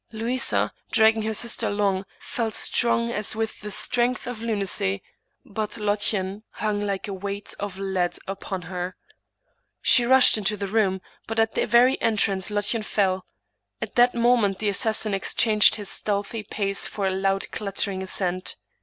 Louisa, 0.11 0.73
dragging 0.91 1.21
her 1.21 1.33
sister 1.35 1.67
along, 1.67 2.05
felt 2.17 2.55
strong 2.55 3.11
as 3.11 3.35
with 3.35 3.61
the 3.61 3.69
strength 3.69 4.25
of 4.25 4.41
lunacy, 4.41 5.03
but 5.45 5.77
Lottchen 5.77 6.41
hung 6.53 6.81
like 6.83 7.07
a 7.07 7.13
weight 7.13 7.53
of 7.59 7.77
lead 7.77 8.17
upon 8.27 8.63
her. 8.63 8.95
She 9.79 10.03
rushed 10.03 10.39
into 10.39 10.57
the 10.57 10.65
room, 10.65 11.01
but 11.27 11.39
at 11.39 11.53
the 11.53 11.65
very 11.65 12.01
entrance 12.01 12.49
Lottchen 12.49 12.81
fell. 12.81 13.27
At 13.79 13.93
that 13.93 14.15
moment 14.15 14.57
the 14.57 14.69
assassin 14.69 15.13
ex 15.13 15.35
changed 15.35 15.75
his 15.75 15.89
stealthy 15.89 16.41
pace 16.41 16.87
for 16.87 17.05
a 17.05 17.11
loud 17.13 17.51
clattering 17.51 18.01
ascent. 18.01 18.55